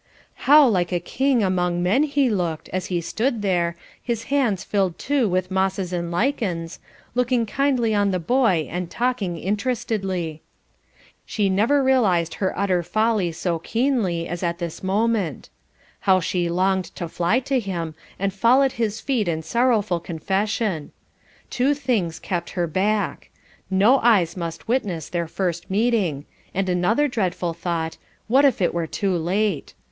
How 0.49 0.67
like 0.67 0.91
a 0.91 0.99
king 0.99 1.43
among 1.43 1.83
men 1.83 2.01
he 2.01 2.27
looked, 2.27 2.69
as 2.69 2.87
he 2.87 3.01
stood 3.01 3.43
there, 3.43 3.75
his 4.01 4.23
hands 4.33 4.63
filled 4.63 4.97
too 4.97 5.29
with 5.29 5.51
mosses 5.51 5.93
and 5.93 6.09
lichens, 6.09 6.79
looking 7.13 7.45
kindly 7.45 7.93
on 7.93 8.09
the 8.09 8.17
boy 8.17 8.67
and 8.71 8.89
talking 8.89 9.37
interestedly. 9.37 10.41
She 11.23 11.49
never 11.51 11.83
realised 11.83 12.33
her 12.41 12.51
utter 12.57 12.81
folly 12.81 13.31
so 13.31 13.59
keenly 13.59 14.27
as 14.27 14.41
at 14.41 14.57
this 14.57 14.81
moment. 14.81 15.51
How 15.99 16.19
she 16.19 16.49
longed 16.49 16.85
to 16.95 17.07
fly 17.07 17.39
to 17.41 17.59
him 17.59 17.93
and 18.17 18.33
fall 18.33 18.63
at 18.63 18.71
his 18.81 18.99
feet 18.99 19.27
in 19.27 19.43
sorrowful 19.43 19.99
confession. 19.99 20.91
Two 21.51 21.75
things 21.75 22.17
kept 22.17 22.49
her 22.57 22.65
back: 22.65 23.29
no 23.69 23.99
eyes 23.99 24.35
must 24.35 24.67
witness 24.67 25.09
their 25.09 25.27
first 25.27 25.69
meeting, 25.69 26.25
and 26.55 26.69
another 26.69 27.07
dreadful 27.07 27.53
thought 27.53 27.97
what 28.27 28.45
if 28.45 28.63
it 28.63 28.73
were 28.73 28.87
too 28.87 29.15
late. 29.15 29.75